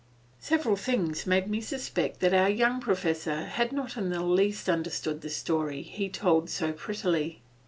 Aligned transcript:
Several 0.39 0.75
things 0.77 1.27
made 1.27 1.47
me 1.47 1.61
suspect 1.61 2.21
that 2.21 2.33
our 2.33 2.49
young 2.49 2.79
professor 2.81 3.45
had 3.45 3.71
not 3.71 3.97
in 3.97 4.09
the 4.09 4.23
least 4.23 4.67
understood 4.67 5.21
the 5.21 5.29
story 5.29 5.83
he 5.83 6.09
told 6.09 6.49
so 6.49 6.73
prettily. 6.73 7.43